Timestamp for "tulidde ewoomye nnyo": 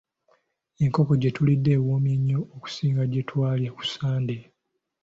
1.35-2.39